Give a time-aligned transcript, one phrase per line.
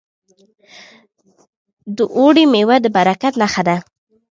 [1.97, 3.77] د اوړي میوې د برکت نښه ده.